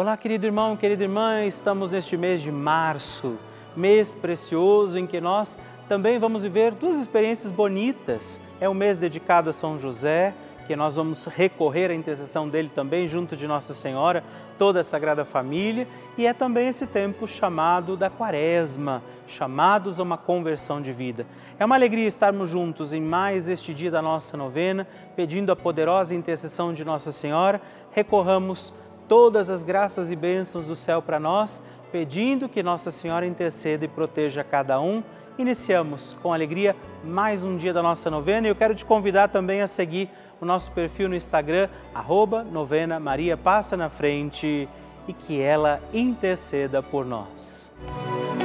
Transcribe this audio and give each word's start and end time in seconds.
Olá, 0.00 0.16
querido 0.16 0.46
irmão, 0.46 0.76
querida 0.76 1.02
irmã, 1.02 1.44
estamos 1.44 1.90
neste 1.90 2.16
mês 2.16 2.40
de 2.40 2.52
março, 2.52 3.36
mês 3.76 4.14
precioso 4.14 4.96
em 4.96 5.08
que 5.08 5.20
nós 5.20 5.58
também 5.88 6.20
vamos 6.20 6.44
viver 6.44 6.70
duas 6.70 6.96
experiências 6.96 7.50
bonitas. 7.50 8.40
É 8.60 8.68
um 8.68 8.74
mês 8.74 8.98
dedicado 8.98 9.50
a 9.50 9.52
São 9.52 9.76
José, 9.76 10.32
que 10.68 10.76
nós 10.76 10.94
vamos 10.94 11.24
recorrer 11.24 11.90
à 11.90 11.94
intercessão 11.94 12.48
dele 12.48 12.70
também, 12.72 13.08
junto 13.08 13.34
de 13.34 13.48
Nossa 13.48 13.74
Senhora, 13.74 14.22
toda 14.56 14.78
a 14.78 14.84
Sagrada 14.84 15.24
Família, 15.24 15.88
e 16.16 16.28
é 16.28 16.32
também 16.32 16.68
esse 16.68 16.86
tempo 16.86 17.26
chamado 17.26 17.96
da 17.96 18.08
Quaresma, 18.08 19.02
chamados 19.26 19.98
a 19.98 20.04
uma 20.04 20.16
conversão 20.16 20.80
de 20.80 20.92
vida. 20.92 21.26
É 21.58 21.64
uma 21.64 21.74
alegria 21.74 22.06
estarmos 22.06 22.48
juntos 22.48 22.92
em 22.92 23.00
mais 23.00 23.48
este 23.48 23.74
dia 23.74 23.90
da 23.90 24.00
nossa 24.00 24.36
novena, 24.36 24.86
pedindo 25.16 25.50
a 25.50 25.56
poderosa 25.56 26.14
intercessão 26.14 26.72
de 26.72 26.84
Nossa 26.84 27.10
Senhora, 27.10 27.60
recorramos 27.90 28.72
todas 29.08 29.48
as 29.48 29.62
graças 29.62 30.10
e 30.10 30.16
bênçãos 30.16 30.66
do 30.66 30.76
céu 30.76 31.00
para 31.00 31.18
nós, 31.18 31.62
pedindo 31.90 32.48
que 32.48 32.62
Nossa 32.62 32.90
Senhora 32.90 33.26
interceda 33.26 33.86
e 33.86 33.88
proteja 33.88 34.44
cada 34.44 34.78
um. 34.80 35.02
Iniciamos 35.38 36.14
com 36.22 36.32
alegria 36.32 36.76
mais 37.02 37.42
um 37.42 37.56
dia 37.56 37.72
da 37.72 37.82
nossa 37.82 38.10
novena 38.10 38.46
e 38.46 38.50
eu 38.50 38.56
quero 38.56 38.74
te 38.74 38.84
convidar 38.84 39.28
também 39.28 39.62
a 39.62 39.66
seguir 39.66 40.10
o 40.40 40.44
nosso 40.44 40.70
perfil 40.72 41.08
no 41.08 41.14
Instagram, 41.16 41.68
arroba 41.94 42.44
novena 42.44 43.00
Maria 43.00 43.36
Passa 43.36 43.76
na 43.76 43.88
Frente 43.88 44.68
e 45.06 45.12
que 45.12 45.40
ela 45.40 45.80
interceda 45.92 46.82
por 46.82 47.06
nós. 47.06 47.72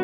O 0.00 0.03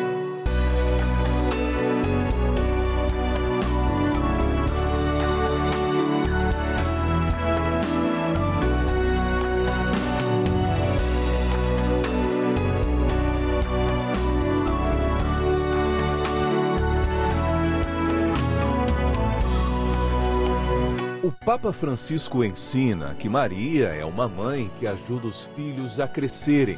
Papa 21.43 21.73
Francisco 21.73 22.43
ensina 22.43 23.15
que 23.15 23.27
Maria 23.27 23.87
é 23.87 24.05
uma 24.05 24.27
mãe 24.27 24.69
que 24.77 24.85
ajuda 24.85 25.25
os 25.25 25.45
filhos 25.55 25.99
a 25.99 26.07
crescerem 26.07 26.77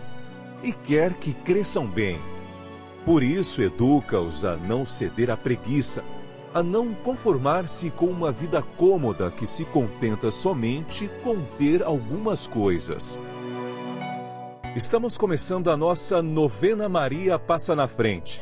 e 0.63 0.71
quer 0.71 1.15
que 1.15 1.33
cresçam 1.33 1.85
bem. 1.85 2.17
Por 3.03 3.21
isso, 3.21 3.61
educa-os 3.61 4.45
a 4.45 4.55
não 4.55 4.85
ceder 4.85 5.29
à 5.29 5.35
preguiça, 5.35 6.01
a 6.53 6.63
não 6.63 6.93
conformar-se 6.93 7.91
com 7.91 8.05
uma 8.05 8.31
vida 8.31 8.61
cômoda 8.77 9.29
que 9.29 9.45
se 9.45 9.65
contenta 9.65 10.31
somente 10.31 11.09
com 11.21 11.43
ter 11.57 11.83
algumas 11.83 12.47
coisas. 12.47 13.19
Estamos 14.77 15.17
começando 15.17 15.69
a 15.69 15.75
nossa 15.75 16.23
novena 16.23 16.87
Maria 16.87 17.37
Passa 17.37 17.75
na 17.75 17.89
Frente. 17.89 18.41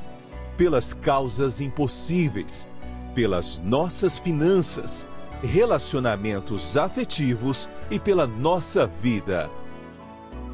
pelas 0.61 0.93
causas 0.93 1.59
impossíveis, 1.59 2.69
pelas 3.15 3.57
nossas 3.57 4.19
finanças, 4.19 5.07
relacionamentos 5.41 6.77
afetivos 6.77 7.67
e 7.89 7.97
pela 7.97 8.27
nossa 8.27 8.85
vida. 8.85 9.49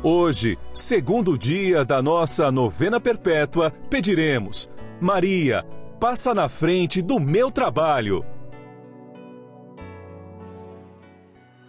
Hoje, 0.01 0.57
segundo 0.73 1.37
dia 1.37 1.83
da 1.83 2.01
nossa 2.01 2.49
novena 2.49 3.01
perpétua, 3.01 3.69
pediremos: 3.89 4.69
Maria, 5.01 5.65
passa 5.99 6.33
na 6.33 6.47
frente 6.47 7.01
do 7.01 7.19
meu 7.19 7.51
trabalho. 7.51 8.25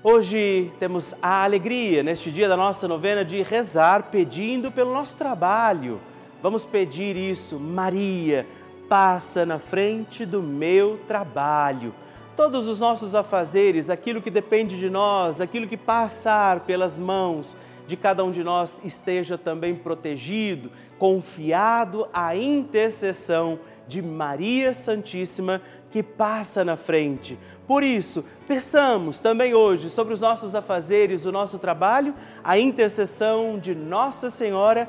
Hoje 0.01 0.71
temos 0.79 1.13
a 1.21 1.43
alegria, 1.43 2.05
neste 2.05 2.31
dia 2.31 2.49
da 2.49 2.57
nossa 2.57 2.87
novena, 2.87 3.25
de 3.25 3.43
rezar 3.43 4.05
pedindo 4.13 4.71
pelo 4.71 4.95
nosso 4.95 5.17
trabalho 5.17 6.01
Vamos 6.41 6.65
pedir 6.65 7.17
isso, 7.17 7.59
Maria, 7.59 8.47
passa 8.89 9.45
na 9.45 9.59
frente 9.59 10.25
do 10.25 10.41
meu 10.41 11.01
trabalho. 11.09 11.93
Todos 12.37 12.69
os 12.69 12.79
nossos 12.79 13.13
afazeres, 13.13 13.91
aquilo 13.91 14.23
que 14.23 14.31
depende 14.31 14.79
de 14.79 14.89
nós, 14.89 15.41
aquilo 15.41 15.67
que 15.67 15.77
passar 15.77 16.61
pelas 16.61 16.97
mãos 16.97 17.57
de 17.89 17.97
cada 17.97 18.25
um 18.25 18.31
de 18.31 18.45
nós, 18.45 18.81
esteja 18.85 19.37
também 19.37 19.75
protegido, 19.75 20.71
confiado 20.97 22.07
à 22.13 22.37
intercessão 22.37 23.59
de 23.89 24.01
Maria 24.01 24.73
Santíssima 24.73 25.61
que 25.91 26.05
passa 26.05 26.65
na 26.65 26.77
frente. 26.77 27.37
Por 27.67 27.83
isso, 27.83 28.25
peçamos 28.47 29.19
também 29.19 29.55
hoje 29.55 29.91
sobre 29.91 30.15
os 30.15 30.21
nossos 30.21 30.55
afazeres, 30.55 31.25
o 31.27 31.33
nosso 31.33 31.59
trabalho, 31.59 32.15
a 32.45 32.59
intercessão 32.59 33.59
de 33.59 33.75
Nossa 33.75 34.31
Senhora 34.31 34.89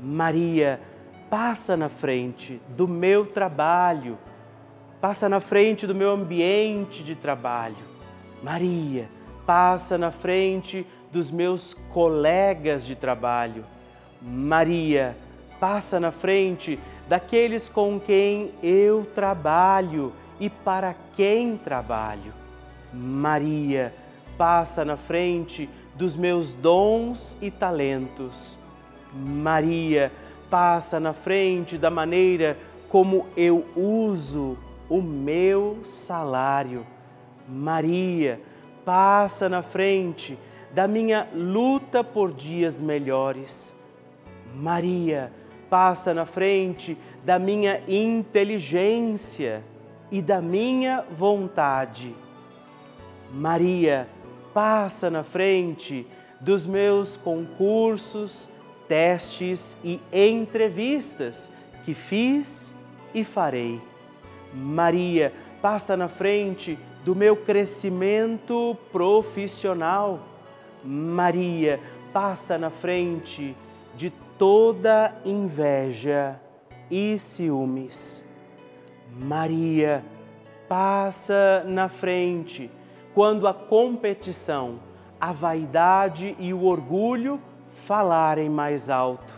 Maria, 0.00 0.80
passa 1.28 1.76
na 1.76 1.88
frente 1.88 2.60
do 2.68 2.86
meu 2.86 3.26
trabalho, 3.26 4.18
passa 5.00 5.28
na 5.28 5.40
frente 5.40 5.86
do 5.86 5.94
meu 5.94 6.10
ambiente 6.10 7.02
de 7.02 7.14
trabalho. 7.14 7.76
Maria, 8.42 9.08
passa 9.44 9.98
na 9.98 10.10
frente 10.10 10.86
dos 11.10 11.30
meus 11.30 11.74
colegas 11.92 12.84
de 12.84 12.94
trabalho. 12.94 13.64
Maria, 14.20 15.16
passa 15.58 15.98
na 15.98 16.10
frente 16.10 16.78
daqueles 17.08 17.68
com 17.68 17.98
quem 17.98 18.52
eu 18.62 19.06
trabalho 19.14 20.12
e 20.38 20.48
para 20.48 20.94
quem 21.16 21.56
trabalho. 21.56 22.32
Maria, 22.92 23.92
passa 24.36 24.84
na 24.84 24.96
frente 24.96 25.68
dos 25.94 26.14
meus 26.14 26.52
dons 26.52 27.36
e 27.40 27.50
talentos. 27.50 28.58
Maria 29.12 30.12
passa 30.50 30.98
na 30.98 31.12
frente 31.12 31.76
da 31.76 31.90
maneira 31.90 32.56
como 32.88 33.26
eu 33.36 33.64
uso 33.76 34.56
o 34.88 35.00
meu 35.02 35.78
salário. 35.84 36.86
Maria 37.48 38.40
passa 38.84 39.48
na 39.48 39.62
frente 39.62 40.38
da 40.72 40.86
minha 40.86 41.28
luta 41.34 42.02
por 42.02 42.32
dias 42.32 42.80
melhores. 42.80 43.74
Maria 44.54 45.32
passa 45.68 46.14
na 46.14 46.24
frente 46.24 46.96
da 47.24 47.38
minha 47.38 47.80
inteligência 47.86 49.62
e 50.10 50.22
da 50.22 50.40
minha 50.40 51.04
vontade. 51.10 52.14
Maria 53.30 54.08
passa 54.54 55.10
na 55.10 55.22
frente 55.22 56.06
dos 56.40 56.66
meus 56.66 57.16
concursos, 57.16 58.48
testes 58.88 59.76
e 59.84 60.00
entrevistas 60.12 61.52
que 61.84 61.94
fiz 61.94 62.74
e 63.14 63.22
farei. 63.22 63.80
Maria, 64.52 65.32
passa 65.60 65.96
na 65.96 66.08
frente 66.08 66.78
do 67.04 67.14
meu 67.14 67.36
crescimento 67.36 68.76
profissional. 68.90 70.20
Maria, 70.82 71.78
passa 72.12 72.56
na 72.56 72.70
frente 72.70 73.54
de 73.94 74.10
toda 74.38 75.14
inveja 75.24 76.40
e 76.90 77.18
ciúmes. 77.18 78.24
Maria, 79.18 80.04
passa 80.68 81.64
na 81.66 81.88
frente 81.88 82.70
quando 83.14 83.48
a 83.48 83.54
competição, 83.54 84.78
a 85.20 85.32
vaidade 85.32 86.36
e 86.38 86.54
o 86.54 86.64
orgulho 86.64 87.40
falarem 87.86 88.50
mais 88.50 88.90
alto. 88.90 89.32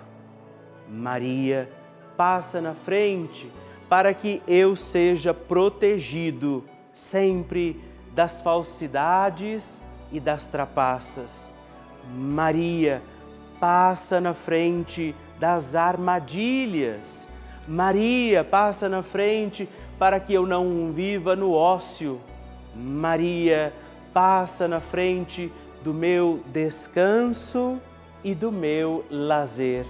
Maria, 0.89 1.71
passa 2.17 2.61
na 2.61 2.75
frente 2.75 3.51
para 3.89 4.13
que 4.13 4.43
eu 4.47 4.75
seja 4.75 5.33
protegido 5.33 6.65
sempre 6.93 7.81
das 8.13 8.41
falsidades 8.41 9.83
e 10.13 10.19
das 10.19 10.49
trapaças. 10.49 11.51
Maria, 12.13 13.03
passa 13.61 14.21
na 14.21 14.35
frente 14.35 15.15
das 15.39 15.75
armadilhas. 15.75 17.29
Maria, 17.69 18.43
passa 18.43 18.89
na 18.89 19.03
frente 19.03 19.69
para 19.99 20.19
que 20.19 20.35
eu 20.35 20.47
não 20.47 20.93
viva 20.93 21.37
no 21.37 21.53
ócio. 21.53 22.21
Maria, 22.75 23.73
passa 24.13 24.67
na 24.67 24.81
frente 24.81 25.53
do 25.83 25.95
meu 25.95 26.41
descanso 26.53 27.81
e 28.23 28.35
do 28.35 28.53
meu 28.53 29.05
lazer. 29.11 29.87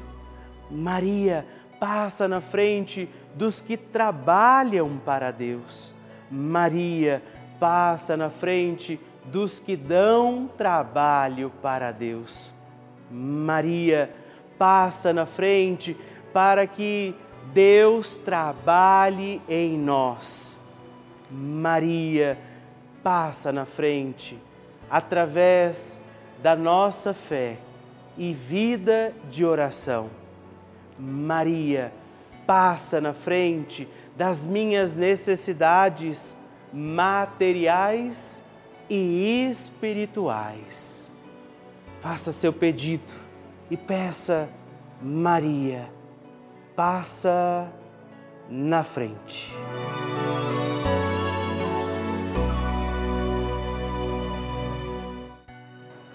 Maria, 0.70 1.44
passa 1.80 2.28
na 2.28 2.40
frente 2.40 3.08
dos 3.34 3.60
que 3.60 3.76
trabalham 3.76 5.00
para 5.04 5.30
Deus. 5.30 5.94
Maria 6.30 7.22
passa 7.58 8.16
na 8.16 8.28
frente 8.30 9.00
dos 9.24 9.58
que 9.58 9.76
dão 9.76 10.48
trabalho 10.56 11.50
para 11.62 11.90
Deus. 11.90 12.54
Maria 13.10 14.10
passa 14.58 15.12
na 15.12 15.26
frente 15.26 15.96
para 16.32 16.66
que 16.66 17.14
Deus 17.52 18.16
trabalhe 18.16 19.40
em 19.48 19.76
nós. 19.76 20.60
Maria 21.30 22.38
passa 23.02 23.50
na 23.50 23.64
frente 23.64 24.38
através 24.90 26.00
da 26.42 26.54
nossa 26.54 27.14
fé 27.14 27.56
e 28.16 28.32
vida 28.32 29.12
de 29.30 29.44
oração. 29.44 30.10
Maria 30.98 31.92
passa 32.46 33.00
na 33.00 33.12
frente 33.12 33.88
das 34.16 34.44
minhas 34.44 34.94
necessidades 34.94 36.36
materiais 36.72 38.42
e 38.88 39.48
espirituais. 39.48 41.10
Faça 42.00 42.32
seu 42.32 42.52
pedido 42.52 43.12
e 43.70 43.76
peça, 43.76 44.48
Maria, 45.00 45.88
passa 46.74 47.70
na 48.48 48.82
frente. 48.82 49.52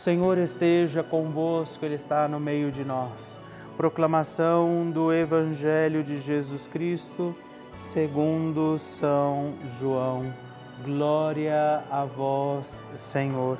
Senhor 0.00 0.38
esteja 0.38 1.02
convosco, 1.02 1.84
Ele 1.84 1.94
está 1.94 2.26
no 2.26 2.40
meio 2.40 2.72
de 2.72 2.82
nós. 2.86 3.38
Proclamação 3.76 4.90
do 4.90 5.12
Evangelho 5.12 6.02
de 6.02 6.18
Jesus 6.18 6.66
Cristo, 6.66 7.36
segundo 7.74 8.78
São 8.78 9.52
João. 9.78 10.32
Glória 10.82 11.84
a 11.90 12.06
vós, 12.06 12.82
Senhor. 12.96 13.58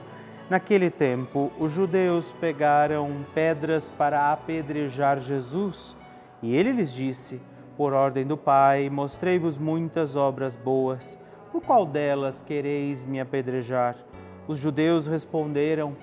Naquele 0.49 0.90
tempo, 0.90 1.52
os 1.61 1.73
judeus 1.73 2.32
pegaram 2.32 3.11
pedras 3.35 3.90
para 3.90 4.32
apedrejar 4.32 5.20
Jesus, 5.20 5.94
e 6.42 6.56
ele 6.56 6.73
lhes 6.73 6.94
disse: 6.94 7.38
Por 7.76 7.92
ordem 7.92 8.26
do 8.26 8.38
Pai, 8.38 8.88
mostrei-vos 8.88 9.59
muitas 9.59 10.16
obras 10.16 10.56
boas. 10.56 11.20
Por 11.52 11.61
qual 11.61 11.85
delas 11.85 12.40
quereis 12.40 13.04
me 13.04 13.20
apedrejar? 13.20 13.94
Os 14.49 14.56
judeus 14.56 15.06
responderam: 15.06 15.94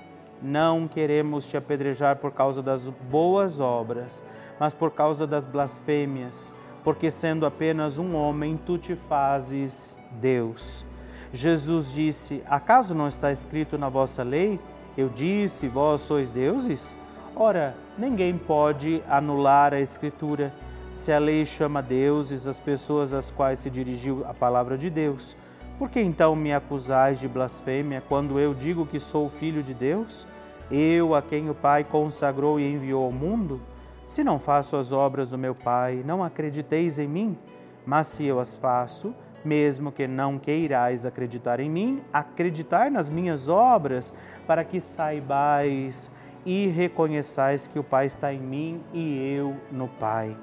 não 0.42 0.88
queremos 0.88 1.48
te 1.48 1.58
apedrejar 1.58 2.18
por 2.18 2.32
causa 2.32 2.62
das 2.62 2.88
boas 2.88 3.60
obras, 3.60 4.26
mas 4.60 4.74
por 4.74 4.92
causa 4.92 5.26
das 5.26 5.46
blasfêmias, 5.46 6.54
porque 6.84 7.12
sendo 7.12 7.46
apenas 7.46 7.98
um 7.98 8.16
homem, 8.16 8.60
tu 8.66 8.78
te 8.78 8.96
fazes 8.96 9.98
Deus. 10.12 10.86
Jesus 11.34 11.94
disse: 11.94 12.42
Acaso 12.48 12.96
não 12.96 13.08
está 13.08 13.32
escrito 13.32 13.78
na 13.78 13.90
vossa 13.90 14.24
lei? 14.24 14.60
Eu 14.98 15.10
disse: 15.10 15.68
Vós 15.68 16.02
sois 16.02 16.32
deuses? 16.32 16.96
Ora, 17.36 17.76
ninguém 17.98 18.38
pode 18.38 19.04
anular 19.08 19.74
a 19.74 19.80
Escritura. 19.80 20.52
Se 20.92 21.12
a 21.12 21.20
lei 21.20 21.46
chama 21.46 21.84
deuses 21.84 22.48
as 22.48 22.60
pessoas 22.60 23.14
às 23.14 23.30
quais 23.30 23.60
se 23.60 23.70
dirigiu 23.70 24.26
a 24.28 24.34
palavra 24.34 24.76
de 24.78 24.90
Deus, 24.90 25.38
por 25.78 25.90
que 25.90 26.00
então 26.00 26.36
me 26.36 26.52
acusais 26.52 27.20
de 27.20 27.28
blasfêmia 27.28 28.04
quando 28.10 28.40
eu 28.40 28.54
digo 28.54 28.86
que 28.86 29.00
sou 29.00 29.30
filho 29.30 29.62
de 29.62 29.74
Deus? 29.74 30.28
Eu, 30.72 31.14
a 31.14 31.22
quem 31.22 31.50
o 31.50 31.56
Pai 31.56 31.84
consagrou 31.84 32.60
e 32.60 32.74
enviou 32.74 33.06
ao 33.06 33.12
mundo? 33.12 33.62
Se 34.06 34.24
não 34.24 34.40
faço 34.40 34.76
as 34.76 34.92
obras 34.92 35.30
do 35.30 35.38
meu 35.38 35.54
Pai, 35.54 36.02
não 36.04 36.24
acrediteis 36.24 36.98
em 36.98 37.08
mim, 37.08 37.38
mas 37.86 38.08
se 38.08 38.26
eu 38.26 38.40
as 38.40 38.58
faço, 38.58 39.14
mesmo 39.46 39.92
que 39.92 40.08
não 40.08 40.40
queirais 40.40 41.06
acreditar 41.06 41.60
em 41.60 41.70
mim, 41.70 42.02
acreditar 42.12 42.90
nas 42.90 43.08
minhas 43.08 43.48
obras, 43.48 44.14
para 44.48 44.64
que 44.64 44.80
saibais 44.80 46.12
e 46.46 46.68
reconheçais 46.68 47.68
que 47.68 47.78
o 47.78 47.84
Pai 47.84 48.08
está 48.08 48.34
em 48.34 48.40
mim 48.40 48.82
e 48.94 49.32
eu 49.32 49.56
no 49.72 49.88
Pai. 49.88 50.36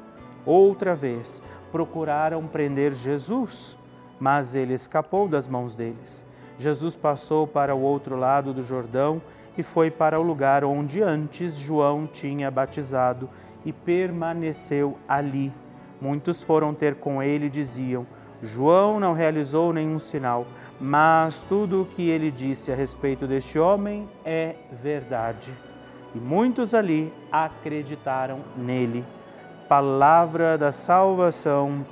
Outra 0.46 0.94
vez 0.94 1.42
procuraram 1.72 2.46
prender 2.46 2.92
Jesus, 2.92 3.76
mas 4.24 4.54
ele 4.54 4.72
escapou 4.72 5.28
das 5.28 5.46
mãos 5.46 5.74
deles. 5.74 6.26
Jesus 6.56 6.96
passou 6.96 7.46
para 7.46 7.74
o 7.74 7.82
outro 7.82 8.16
lado 8.16 8.54
do 8.54 8.62
Jordão 8.62 9.20
e 9.54 9.62
foi 9.62 9.90
para 9.90 10.18
o 10.18 10.22
lugar 10.22 10.64
onde 10.64 11.02
antes 11.02 11.56
João 11.58 12.06
tinha 12.06 12.50
batizado 12.50 13.28
e 13.66 13.70
permaneceu 13.70 14.96
ali. 15.06 15.52
Muitos 16.00 16.42
foram 16.42 16.72
ter 16.72 16.94
com 16.94 17.22
ele 17.22 17.46
e 17.46 17.50
diziam: 17.50 18.06
João 18.40 18.98
não 18.98 19.12
realizou 19.12 19.74
nenhum 19.74 19.98
sinal, 19.98 20.46
mas 20.80 21.42
tudo 21.42 21.82
o 21.82 21.84
que 21.84 22.08
ele 22.08 22.30
disse 22.30 22.72
a 22.72 22.74
respeito 22.74 23.26
deste 23.26 23.58
homem 23.58 24.08
é 24.24 24.56
verdade. 24.72 25.52
E 26.14 26.18
muitos 26.18 26.72
ali 26.72 27.12
acreditaram 27.30 28.40
nele. 28.56 29.04
Palavra 29.68 30.56
da 30.56 30.72
salvação, 30.72 31.84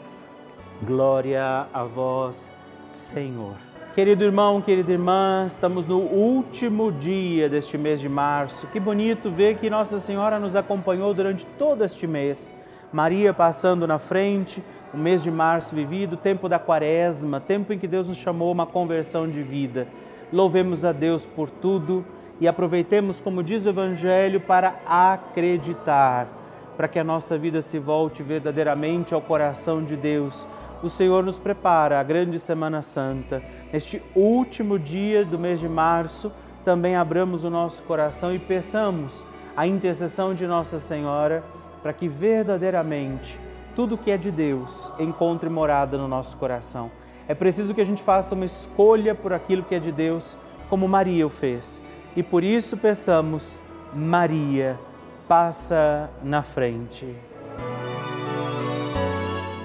glória 0.83 1.67
a 1.73 1.85
vós, 1.85 2.53
Senhor. 2.91 3.55
Querido 3.95 4.25
irmão, 4.25 4.61
querida 4.61 4.91
irmã, 4.91 5.45
estamos 5.47 5.87
no 5.87 5.99
último 5.99 6.91
dia 6.91 7.49
deste 7.49 7.77
mês 7.77 8.01
de 8.01 8.09
março. 8.09 8.67
Que 8.69 8.81
bonito 8.81 9.31
ver 9.31 9.59
que 9.59 9.69
Nossa 9.69 10.01
Senhora 10.01 10.39
nos 10.39 10.57
acompanhou 10.57 11.12
durante 11.12 11.45
todo 11.45 11.85
este 11.85 12.07
mês. 12.07 12.55
Maria 12.93 13.33
passando 13.33 13.87
na 13.87 13.99
frente, 13.99 14.62
o 14.93 14.97
mês 14.97 15.23
de 15.23 15.31
março 15.31 15.75
vivido, 15.75 16.17
tempo 16.17 16.49
da 16.49 16.59
quaresma, 16.59 17.39
tempo 17.41 17.73
em 17.73 17.79
que 17.79 17.87
Deus 17.87 18.09
nos 18.09 18.19
chamou 18.19 18.49
a 18.49 18.53
uma 18.53 18.67
conversão 18.67 19.29
de 19.29 19.43
vida. 19.43 19.87
Louvemos 20.33 20.85
a 20.85 20.93
Deus 20.93 21.27
por 21.27 21.49
tudo 21.49 22.05
e 22.41 22.49
aproveitemos, 22.49 23.21
como 23.21 23.43
diz 23.43 23.65
o 23.67 23.69
Evangelho, 23.69 24.41
para 24.41 24.81
acreditar, 24.87 26.29
para 26.77 26.89
que 26.89 26.99
a 26.99 27.05
nossa 27.05 27.37
vida 27.37 27.61
se 27.61 27.79
volte 27.79 28.23
verdadeiramente 28.23 29.12
ao 29.12 29.21
coração 29.21 29.85
de 29.85 29.97
Deus. 29.97 30.49
O 30.83 30.91
Senhor 30.91 31.23
nos 31.23 31.39
prepara 31.39 32.01
a 32.01 32.03
grande 32.03 32.41
Semana 32.41 32.83
Santa. 32.83 33.41
Neste 33.73 34.03
último 34.17 34.81
dia 34.81 35.25
do 35.25 35.39
mês 35.39 35.61
de 35.61 35.69
março, 35.69 36.33
também 36.65 36.97
abramos 36.97 37.45
o 37.45 37.51
nosso 37.51 37.85
coração 37.85 38.35
e 38.35 38.39
peçamos 38.41 39.25
a 39.57 39.65
intercessão 39.65 40.35
de 40.35 40.45
Nossa 40.45 40.81
Senhora 40.81 41.45
para 41.83 41.93
que 41.93 42.09
verdadeiramente 42.09 43.39
tudo 43.77 43.97
que 43.97 44.11
é 44.11 44.17
de 44.17 44.33
Deus 44.33 44.91
encontre 44.99 45.49
morada 45.49 45.97
no 45.97 46.09
nosso 46.09 46.37
coração. 46.37 46.91
É 47.29 47.35
preciso 47.35 47.75
que 47.75 47.81
a 47.81 47.87
gente 47.87 48.03
faça 48.03 48.35
uma 48.35 48.45
escolha 48.45 49.15
por 49.15 49.33
aquilo 49.33 49.62
que 49.62 49.77
é 49.77 49.79
de 49.79 49.93
Deus, 49.93 50.37
como 50.69 50.89
Maria 50.89 51.25
o 51.25 51.31
fez. 51.31 51.81
E 52.17 52.25
por 52.25 52.43
isso 52.43 52.77
peçamos, 52.77 53.62
Maria, 53.95 54.77
passa 55.29 56.11
na 56.25 56.43
frente. 56.43 57.15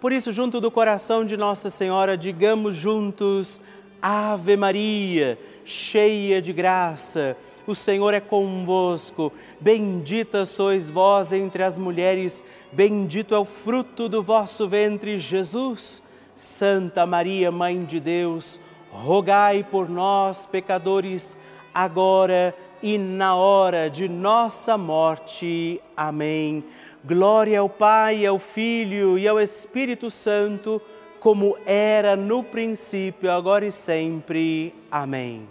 Por 0.00 0.12
isso, 0.12 0.30
junto 0.32 0.60
do 0.60 0.70
coração 0.70 1.24
de 1.24 1.36
Nossa 1.36 1.70
Senhora, 1.70 2.16
digamos 2.16 2.74
juntos: 2.76 3.60
Ave 4.00 4.56
Maria, 4.56 5.38
cheia 5.64 6.40
de 6.40 6.52
graça, 6.52 7.36
o 7.66 7.74
Senhor 7.74 8.14
é 8.14 8.20
convosco. 8.20 9.32
Bendita 9.60 10.44
sois 10.44 10.88
vós 10.90 11.32
entre 11.32 11.62
as 11.62 11.78
mulheres 11.78 12.44
Bendito 12.76 13.34
é 13.34 13.38
o 13.38 13.44
fruto 13.46 14.08
do 14.08 14.22
vosso 14.22 14.68
ventre, 14.68 15.18
Jesus. 15.18 16.02
Santa 16.34 17.06
Maria, 17.06 17.50
Mãe 17.50 17.84
de 17.86 17.98
Deus, 17.98 18.60
rogai 18.92 19.64
por 19.64 19.88
nós, 19.88 20.44
pecadores, 20.44 21.38
agora 21.72 22.54
e 22.82 22.98
na 22.98 23.34
hora 23.34 23.88
de 23.88 24.06
nossa 24.06 24.76
morte. 24.76 25.80
Amém. 25.96 26.62
Glória 27.06 27.60
ao 27.60 27.68
Pai, 27.68 28.26
ao 28.26 28.36
Filho 28.36 29.16
e 29.16 29.28
ao 29.28 29.40
Espírito 29.40 30.10
Santo, 30.10 30.82
como 31.20 31.56
era 31.64 32.16
no 32.16 32.42
princípio, 32.42 33.30
agora 33.30 33.64
e 33.64 33.70
sempre. 33.70 34.74
Amém. 34.90 35.46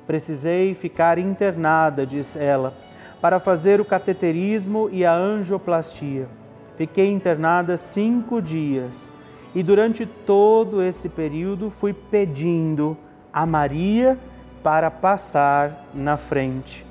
Precisei 0.08 0.74
ficar 0.74 1.20
internada, 1.20 2.04
diz 2.04 2.36
ela, 2.36 2.74
para 3.22 3.40
fazer 3.40 3.80
o 3.80 3.86
cateterismo 3.86 4.90
e 4.92 5.06
a 5.06 5.14
angioplastia. 5.14 6.28
Fiquei 6.76 7.12
internada 7.12 7.78
cinco 7.78 8.42
dias 8.42 9.14
e 9.54 9.62
durante 9.62 10.04
todo 10.04 10.82
esse 10.82 11.10
período 11.10 11.70
fui 11.70 11.94
pedindo 11.94 12.98
a 13.32 13.46
Maria 13.46 14.18
para 14.64 14.90
passar 14.90 15.86
na 15.94 16.18
frente, 16.18 16.84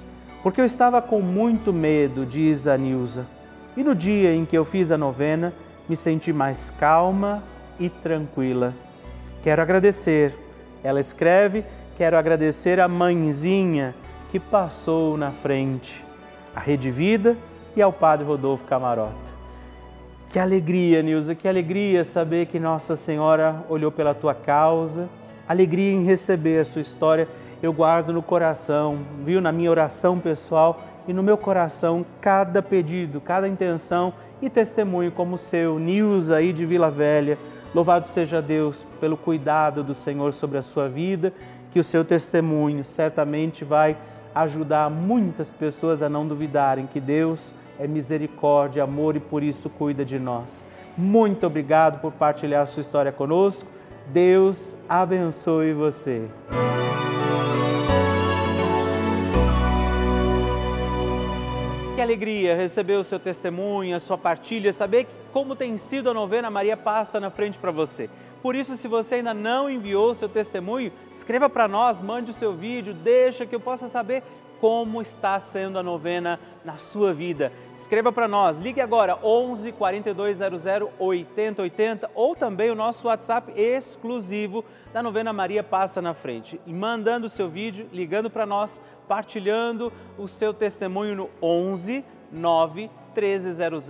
porque 0.45 0.61
eu 0.61 0.67
estava 0.67 1.01
com 1.01 1.23
muito 1.23 1.73
medo, 1.73 2.27
diz 2.27 2.67
a 2.67 2.77
Nilza. 2.77 3.27
E 3.75 3.83
no 3.83 3.95
dia 3.95 4.35
em 4.35 4.45
que 4.45 4.57
eu 4.57 4.63
fiz 4.63 4.93
a 4.93 4.99
novena, 4.99 5.55
me 5.89 5.97
senti 5.97 6.35
mais 6.35 6.69
calma 6.69 7.43
e 7.81 7.89
tranquila. 7.89 8.75
Quero 9.43 9.63
agradecer. 9.63 10.39
Ela 10.83 11.01
escreve: 11.01 11.65
quero 11.97 12.19
agradecer 12.19 12.79
a 12.79 12.87
mãezinha 12.87 13.95
que 14.31 14.39
passou 14.39 15.17
na 15.17 15.31
frente, 15.31 16.05
a 16.55 16.61
Rede 16.61 16.91
Vida 16.91 17.39
e 17.75 17.81
ao 17.81 17.91
Padre 17.91 18.27
Rodolfo 18.27 18.65
Camarota. 18.65 19.33
Que 20.29 20.39
alegria, 20.39 21.03
Nilza, 21.03 21.35
que 21.35 21.49
alegria 21.49 22.05
saber 22.05 22.47
que 22.47 22.61
Nossa 22.61 22.97
Senhora 22.97 23.65
olhou 23.67 23.91
pela 23.91 24.13
tua 24.13 24.35
causa, 24.35 25.09
alegria 25.49 25.95
em 25.95 26.05
receber 26.05 26.61
a 26.61 26.65
sua 26.67 26.83
história. 26.83 27.27
Eu 27.65 27.73
guardo 27.73 28.13
no 28.13 28.23
coração, 28.23 28.99
viu, 29.25 29.41
na 29.41 29.51
minha 29.51 29.71
oração 29.71 30.21
pessoal 30.21 30.83
e 31.09 31.15
no 31.15 31.23
meu 31.23 31.39
coração 31.39 32.05
cada 32.21 32.61
pedido, 32.61 33.23
cada 33.23 33.49
intenção 33.49 34.13
e 34.43 34.51
testemunho 34.51 35.11
como 35.11 35.37
o 35.37 35.39
seu, 35.39 35.79
Nilza 35.79 36.37
aí 36.37 36.53
de 36.53 36.67
Vila 36.67 36.91
Velha. 36.91 37.39
Louvado 37.75 38.07
seja 38.07 38.43
Deus 38.43 38.87
pelo 39.01 39.17
cuidado 39.17 39.83
do 39.83 39.95
Senhor 39.95 40.35
sobre 40.35 40.59
a 40.59 40.63
sua 40.63 40.91
vida, 40.91 41.33
que 41.71 41.81
o 41.81 41.85
seu 41.85 42.05
testemunho 42.05 42.85
certamente 42.85 43.65
vai 43.65 43.97
ajudar 44.35 44.91
muitas 44.91 45.51
pessoas 45.51 46.03
a 46.03 46.09
não 46.11 46.29
duvidarem 46.29 46.87
que 46.87 47.01
Deus 47.01 47.55
é 47.79 47.87
misericórdia, 47.87 48.83
amor 48.83 49.17
e 49.17 49.21
por 49.21 49.43
isso 49.43 49.71
cuida 49.71 50.05
de 50.05 50.19
nós. 50.19 50.67
Muito 50.99 51.47
obrigado 51.47 51.99
por 52.03 52.13
partilhar 52.13 52.67
sua 52.67 52.83
história 52.83 53.11
conosco. 53.11 53.67
Deus 54.13 54.77
abençoe 54.87 55.73
você. 55.73 56.29
Alegria 62.03 62.57
receber 62.57 62.95
o 62.95 63.05
seu 63.05 63.19
testemunho, 63.19 63.95
a 63.95 64.01
sua 64.01 64.19
partilha, 64.19 64.73
saber 64.73 65.07
como 65.33 65.57
tem 65.57 65.77
sido 65.77 66.11
a 66.11 66.15
novena 66.15 66.51
Maria 66.51 66.77
Passa 66.77 67.21
na 67.21 67.31
frente 67.31 67.59
para 67.59 67.71
você. 67.71 68.11
Por 68.43 68.55
isso, 68.55 68.77
se 68.77 68.87
você 68.87 69.17
ainda 69.17 69.33
não 69.33 69.71
enviou 69.71 70.11
o 70.11 70.15
seu 70.15 70.29
testemunho, 70.29 70.93
escreva 71.13 71.49
para 71.49 71.67
nós, 71.67 72.01
mande 72.01 72.31
o 72.31 72.35
seu 72.35 72.53
vídeo, 72.53 72.93
deixa 72.93 73.47
que 73.47 73.55
eu 73.55 73.61
possa 73.61 73.89
saber 73.89 74.23
como 74.65 75.03
está 75.03 75.39
sendo 75.41 75.79
a 75.79 75.83
novena 75.83 76.41
na 76.65 76.79
sua 76.79 77.13
vida. 77.13 77.53
Escreva 77.75 78.11
para 78.11 78.27
nós, 78.27 78.59
ligue 78.59 78.81
agora 78.81 79.19
11 79.23 79.73
4200 79.73 80.65
8080 80.99 82.11
ou 82.15 82.35
também 82.35 82.71
o 82.71 82.75
nosso 82.75 83.07
WhatsApp 83.07 83.53
exclusivo 83.55 84.65
da 84.91 85.03
novena 85.03 85.35
Maria 85.35 85.63
Passa 85.63 86.01
na 86.01 86.15
Frente. 86.15 86.59
Mandando 86.67 87.27
o 87.27 87.29
seu 87.29 87.47
vídeo, 87.47 87.87
ligando 87.93 88.31
para 88.31 88.47
nós, 88.47 88.81
partilhando 89.07 89.93
o 90.17 90.27
seu 90.27 90.55
testemunho 90.55 91.15
no 91.15 91.31
11 91.43 92.03
9 92.33 92.91
1300 93.15 93.87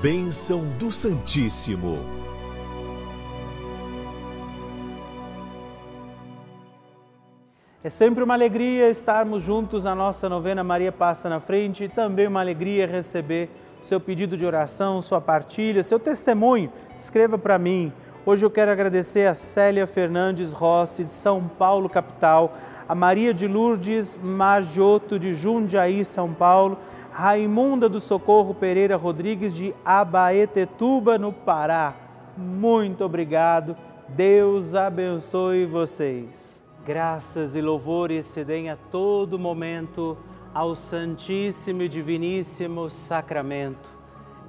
Bênção 0.02 0.64
do 0.80 0.90
Santíssimo. 0.90 2.00
É 7.84 7.88
sempre 7.88 8.24
uma 8.24 8.34
alegria 8.34 8.90
estarmos 8.90 9.44
juntos 9.44 9.84
na 9.84 9.94
nossa 9.94 10.28
novena 10.28 10.64
Maria 10.64 10.90
Passa 10.90 11.28
na 11.28 11.38
Frente 11.38 11.84
e 11.84 11.88
também 11.88 12.26
uma 12.26 12.40
alegria 12.40 12.84
receber 12.84 13.48
seu 13.80 14.00
pedido 14.00 14.36
de 14.36 14.44
oração, 14.44 15.00
sua 15.00 15.20
partilha, 15.20 15.84
seu 15.84 16.00
testemunho. 16.00 16.72
Escreva 16.96 17.38
para 17.38 17.56
mim. 17.56 17.92
Hoje 18.26 18.44
eu 18.44 18.50
quero 18.50 18.72
agradecer 18.72 19.28
a 19.28 19.36
Célia 19.36 19.86
Fernandes 19.86 20.52
Rossi, 20.52 21.04
de 21.04 21.10
São 21.10 21.46
Paulo, 21.46 21.88
capital, 21.88 22.56
a 22.88 22.94
Maria 22.96 23.32
de 23.32 23.46
Lourdes 23.46 24.18
Magioto, 24.20 25.16
de 25.16 25.32
Jundiaí, 25.32 26.04
São 26.04 26.32
Paulo, 26.32 26.76
Raimunda 27.12 27.90
do 27.90 28.00
Socorro 28.00 28.54
Pereira 28.54 28.96
Rodrigues 28.96 29.54
de 29.54 29.74
Abaetetuba, 29.84 31.18
no 31.18 31.30
Pará. 31.30 31.94
Muito 32.38 33.04
obrigado. 33.04 33.76
Deus 34.08 34.74
abençoe 34.74 35.66
vocês. 35.66 36.64
Graças 36.86 37.54
e 37.54 37.60
louvores 37.60 38.24
se 38.24 38.42
deem 38.42 38.70
a 38.70 38.76
todo 38.76 39.38
momento 39.38 40.16
ao 40.54 40.74
Santíssimo 40.74 41.82
e 41.82 41.88
Diviníssimo 41.88 42.88
Sacramento. 42.88 43.90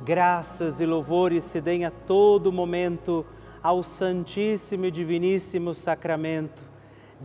Graças 0.05 0.79
e 0.79 0.85
louvores 0.85 1.43
se 1.43 1.59
deem 1.59 1.83
a 1.83 1.91
todo 1.91 2.49
momento 2.49 3.25
ao 3.61 3.83
Santíssimo 3.83 4.85
e 4.85 4.91
Diviníssimo 4.91 5.73
Sacramento. 5.73 6.63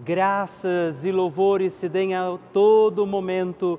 Graças 0.04 1.04
e 1.04 1.12
louvores 1.12 1.74
se 1.74 1.88
deem 1.88 2.16
a 2.16 2.36
todo 2.52 3.06
momento 3.06 3.78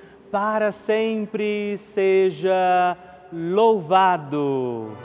para 0.31 0.71
sempre 0.71 1.75
seja 1.77 2.97
louvado. 3.33 4.95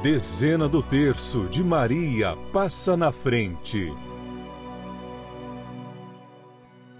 Dezena 0.00 0.68
do 0.68 0.80
terço 0.80 1.48
de 1.48 1.64
Maria 1.64 2.36
passa 2.52 2.96
na 2.96 3.10
frente. 3.10 3.92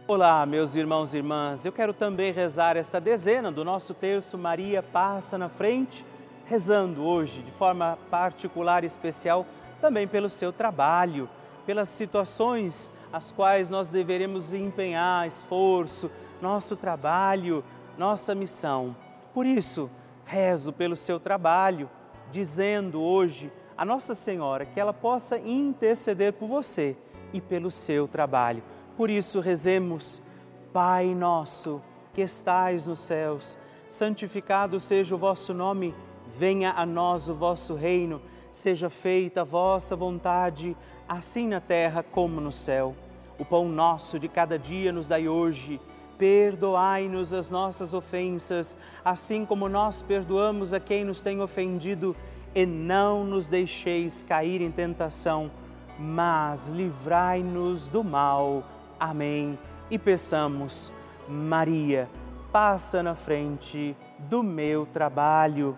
Olá, 0.09 0.45
meus 0.45 0.75
irmãos 0.75 1.15
e 1.15 1.19
irmãs. 1.19 1.65
Eu 1.65 1.71
quero 1.71 1.93
também 1.93 2.33
rezar 2.33 2.77
esta 2.77 3.01
dezena 3.01 3.53
do 3.53 3.65
nosso 3.65 3.95
terço 3.95 4.37
Maria 4.37 4.83
passa 4.83 5.39
na 5.39 5.49
frente, 5.49 6.05
rezando 6.47 7.05
hoje 7.05 7.41
de 7.43 7.53
forma 7.53 7.97
particular 8.11 8.83
e 8.83 8.89
especial 8.89 9.47
também 9.81 10.09
pelo 10.09 10.29
seu 10.29 10.53
trabalho, 10.53 11.29
pelas 11.65 11.89
situações 11.89 12.91
as 13.17 13.33
quais 13.33 13.71
nós 13.71 13.89
deveremos 13.89 14.53
empenhar 14.53 15.27
esforço, 15.27 16.11
nosso 16.39 16.77
trabalho, 16.77 17.65
nossa 17.97 18.35
missão. 18.35 18.95
Por 19.33 19.47
isso, 19.47 19.91
rezo 20.27 20.71
pelo 20.71 20.95
seu 20.95 21.19
trabalho 21.19 21.89
dizendo 22.31 23.01
hoje 23.01 23.51
a 23.75 23.87
Nossa 23.87 24.15
Senhora 24.15 24.67
que 24.67 24.79
ela 24.79 24.93
possa 24.93 25.39
interceder 25.39 26.35
por 26.35 26.47
você 26.47 26.95
e 27.33 27.41
pelo 27.41 27.71
seu 27.71 28.07
trabalho. 28.07 28.63
Por 28.99 29.09
isso, 29.09 29.41
rezemos, 29.41 30.23
Pai 30.71 31.15
nosso 31.15 31.81
que 32.13 32.21
estais 32.21 32.87
nos 32.87 33.01
céus, 33.01 33.59
santificado 33.89 34.79
seja 34.79 35.15
o 35.15 35.19
vosso 35.19 35.55
nome, 35.55 35.95
venha 36.37 36.73
a 36.73 36.85
nós 36.85 37.31
o 37.31 37.35
vosso 37.35 37.75
reino, 37.75 38.21
seja 38.53 38.91
feita 38.91 39.41
a 39.41 39.45
vossa 39.45 39.97
vontade, 39.97 40.77
assim 41.09 41.49
na 41.49 41.63
terra 41.63 42.03
como 42.03 42.43
no 42.43 42.53
céu. 42.53 42.95
O 43.39 43.45
pão 43.45 43.69
nosso 43.69 44.19
de 44.19 44.29
cada 44.29 44.59
dia 44.59 44.93
nos 44.93 45.07
dai 45.07 45.29
hoje 45.29 45.81
Perdoai-nos 46.19 47.33
as 47.33 47.51
nossas 47.51 47.93
ofensas, 47.93 48.77
assim 49.05 49.45
como 49.45 49.69
nós 49.69 50.01
perdoamos 50.01 50.73
a 50.73 50.81
quem 50.81 51.05
nos 51.05 51.21
tem 51.21 51.43
ofendido, 51.43 52.17
e 52.55 52.65
não 52.65 53.23
nos 53.23 53.49
deixeis 53.49 54.23
cair 54.23 54.63
em 54.63 54.71
tentação, 54.71 55.51
mas 55.99 56.69
livrai-nos 56.69 57.89
do 57.89 58.03
mal. 58.03 58.65
Amém. 58.99 59.59
E 59.91 59.99
peçamos, 59.99 60.91
Maria, 61.29 62.09
passa 62.51 63.03
na 63.03 63.15
frente 63.15 63.95
do 64.19 64.43
meu 64.43 64.87
trabalho. 64.87 65.77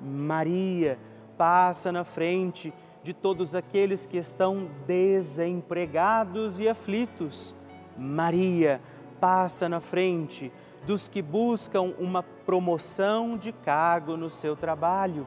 Maria, 0.00 0.98
passa 1.36 1.92
na 1.92 2.04
frente 2.04 2.72
de 3.04 3.12
todos 3.12 3.54
aqueles 3.54 4.06
que 4.06 4.16
estão 4.16 4.66
desempregados 4.86 6.58
e 6.58 6.66
aflitos. 6.66 7.54
Maria, 7.96 8.80
passa 9.20 9.68
na 9.68 9.78
frente 9.78 10.50
dos 10.86 11.06
que 11.06 11.20
buscam 11.20 11.94
uma 11.98 12.22
promoção 12.22 13.36
de 13.36 13.52
cargo 13.52 14.16
no 14.16 14.30
seu 14.30 14.56
trabalho. 14.56 15.26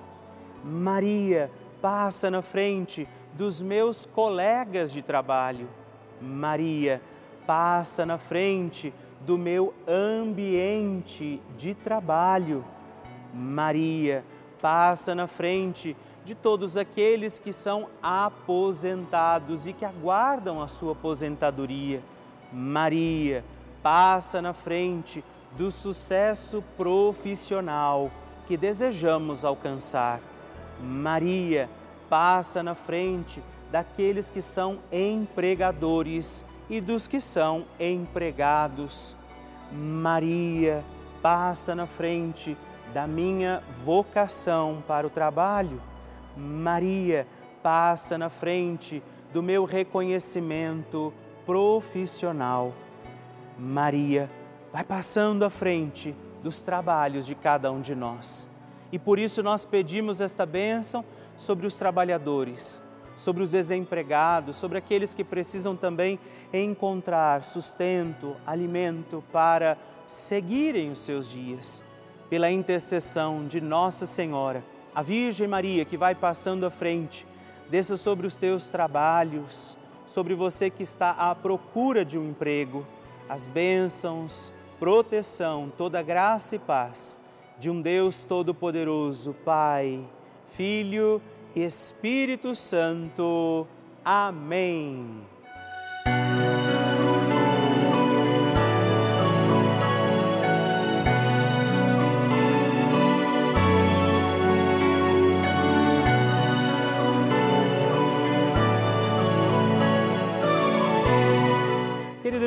Maria 0.63 1.51
passa 1.79 2.31
na 2.31 2.41
frente 2.41 3.07
dos 3.33 3.61
meus 3.61 4.07
colegas 4.07 4.91
de 4.91 5.03
trabalho. 5.03 5.69
Maria 6.19 6.99
passa 7.45 8.07
na 8.07 8.17
frente 8.17 8.91
do 9.21 9.37
meu 9.37 9.71
ambiente 9.87 11.39
de 11.55 11.75
trabalho. 11.75 12.65
Maria 13.31 14.25
passa 14.59 15.13
na 15.13 15.27
frente 15.27 15.95
de 16.27 16.35
todos 16.35 16.75
aqueles 16.75 17.39
que 17.39 17.53
são 17.53 17.87
aposentados 18.03 19.65
e 19.65 19.71
que 19.71 19.85
aguardam 19.85 20.61
a 20.61 20.67
sua 20.67 20.91
aposentadoria. 20.91 22.03
Maria 22.51 23.45
passa 23.81 24.41
na 24.41 24.51
frente 24.51 25.23
do 25.57 25.71
sucesso 25.71 26.61
profissional 26.75 28.11
que 28.45 28.57
desejamos 28.57 29.45
alcançar. 29.45 30.19
Maria 30.81 31.69
passa 32.09 32.61
na 32.61 32.75
frente 32.75 33.41
daqueles 33.71 34.29
que 34.29 34.41
são 34.41 34.79
empregadores 34.91 36.43
e 36.69 36.81
dos 36.81 37.07
que 37.07 37.21
são 37.21 37.63
empregados. 37.79 39.15
Maria 39.71 40.83
passa 41.21 41.73
na 41.73 41.87
frente 41.87 42.57
da 42.93 43.07
minha 43.07 43.63
vocação 43.85 44.83
para 44.85 45.07
o 45.07 45.09
trabalho. 45.09 45.81
Maria 46.37 47.27
passa 47.63 48.17
na 48.17 48.29
frente 48.29 49.01
do 49.33 49.41
meu 49.41 49.65
reconhecimento 49.65 51.13
profissional. 51.45 52.73
Maria 53.57 54.29
vai 54.71 54.83
passando 54.83 55.43
à 55.43 55.49
frente 55.49 56.15
dos 56.43 56.61
trabalhos 56.61 57.25
de 57.25 57.35
cada 57.35 57.71
um 57.71 57.81
de 57.81 57.95
nós. 57.95 58.49
E 58.91 58.99
por 58.99 59.19
isso 59.19 59.43
nós 59.43 59.65
pedimos 59.65 60.21
esta 60.21 60.45
bênção 60.45 61.03
sobre 61.35 61.67
os 61.67 61.73
trabalhadores, 61.73 62.81
sobre 63.17 63.43
os 63.43 63.51
desempregados, 63.51 64.55
sobre 64.55 64.77
aqueles 64.77 65.13
que 65.13 65.23
precisam 65.23 65.75
também 65.75 66.19
encontrar 66.53 67.43
sustento, 67.43 68.35
alimento 68.45 69.23
para 69.31 69.77
seguirem 70.05 70.91
os 70.91 70.99
seus 70.99 71.29
dias. 71.29 71.83
Pela 72.29 72.51
intercessão 72.51 73.47
de 73.47 73.59
Nossa 73.59 74.05
Senhora, 74.05 74.63
a 74.97 75.03
Virgem 75.03 75.47
Maria 75.47 75.85
que 75.85 75.95
vai 75.95 76.15
passando 76.15 76.65
à 76.65 76.71
frente, 76.71 77.27
desça 77.69 77.95
sobre 77.95 78.25
os 78.25 78.35
teus 78.35 78.65
trabalhos, 78.65 79.77
sobre 80.07 80.33
você 80.33 80.71
que 80.71 80.81
está 80.81 81.11
à 81.11 81.35
procura 81.35 82.03
de 82.03 82.17
um 82.17 82.27
emprego, 82.27 82.83
as 83.29 83.45
bênçãos, 83.45 84.51
proteção, 84.79 85.71
toda 85.77 86.01
graça 86.01 86.55
e 86.55 86.59
paz 86.59 87.19
de 87.59 87.69
um 87.69 87.79
Deus 87.79 88.25
Todo-Poderoso, 88.25 89.35
Pai, 89.45 90.03
Filho 90.47 91.21
e 91.55 91.63
Espírito 91.63 92.55
Santo. 92.55 93.67
Amém. 94.03 95.21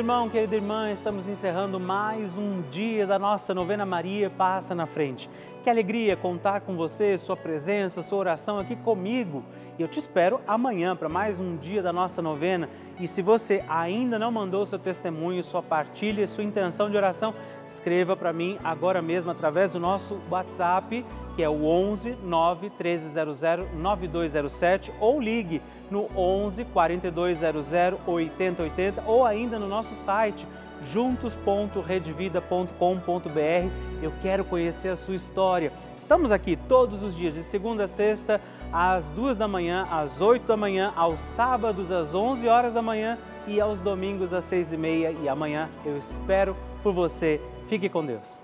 Irmão, 0.01 0.27
querida 0.27 0.55
irmã, 0.55 0.91
estamos 0.91 1.27
encerrando 1.27 1.79
mais 1.79 2.35
um 2.35 2.63
dia 2.71 3.05
da 3.05 3.19
nossa 3.19 3.53
novena 3.53 3.85
Maria 3.85 4.31
Passa 4.31 4.73
na 4.73 4.87
Frente. 4.87 5.29
Que 5.63 5.69
alegria 5.69 6.17
contar 6.17 6.61
com 6.61 6.75
você, 6.75 7.19
sua 7.19 7.37
presença, 7.37 8.01
sua 8.01 8.17
oração 8.17 8.57
aqui 8.57 8.75
comigo. 8.75 9.43
E 9.77 9.81
eu 9.83 9.87
te 9.87 9.99
espero 9.99 10.41
amanhã 10.47 10.95
para 10.95 11.07
mais 11.07 11.39
um 11.39 11.55
dia 11.55 11.83
da 11.83 11.93
nossa 11.93 12.19
novena. 12.19 12.67
E 12.99 13.07
se 13.07 13.21
você 13.21 13.63
ainda 13.69 14.17
não 14.17 14.31
mandou 14.31 14.65
seu 14.65 14.79
testemunho, 14.79 15.43
sua 15.43 15.61
partilha, 15.61 16.25
sua 16.25 16.43
intenção 16.43 16.89
de 16.89 16.97
oração, 16.97 17.35
escreva 17.65 18.15
para 18.15 18.31
mim 18.33 18.57
agora 18.63 19.01
mesmo 19.01 19.31
através 19.31 19.73
do 19.73 19.79
nosso 19.79 20.19
WhatsApp, 20.29 21.05
que 21.35 21.43
é 21.43 21.49
o 21.49 21.65
11 21.65 22.17
9 22.23 22.69
1300 22.69 23.41
9207 23.73 24.93
ou 24.99 25.21
ligue 25.21 25.61
no 25.89 26.09
11 26.15 26.65
4200 26.65 27.73
8080 28.05 29.03
ou 29.05 29.25
ainda 29.25 29.57
no 29.57 29.67
nosso 29.67 29.95
site 29.95 30.45
juntos.redvida.com.br. 30.83 33.71
Eu 34.01 34.11
quero 34.21 34.43
conhecer 34.43 34.89
a 34.89 34.95
sua 34.95 35.15
história. 35.15 35.71
Estamos 35.95 36.31
aqui 36.31 36.57
todos 36.67 37.03
os 37.03 37.15
dias, 37.15 37.35
de 37.35 37.43
segunda 37.43 37.83
a 37.83 37.87
sexta, 37.87 38.41
às 38.73 39.11
duas 39.11 39.37
da 39.37 39.47
manhã, 39.47 39.87
às 39.91 40.21
oito 40.21 40.47
da 40.47 40.57
manhã, 40.57 40.91
aos 40.95 41.19
sábados 41.19 41.91
às 41.91 42.15
onze 42.15 42.47
horas 42.47 42.73
da 42.73 42.81
manhã 42.81 43.19
e 43.47 43.59
aos 43.59 43.81
domingos 43.81 44.33
às 44.33 44.45
seis 44.45 44.71
e 44.71 44.77
meia. 44.77 45.11
E 45.11 45.27
amanhã 45.27 45.69
eu 45.85 45.97
espero 45.97 46.55
por 46.83 46.93
você. 46.93 47.39
Fique 47.67 47.89
com 47.89 48.05
Deus. 48.05 48.43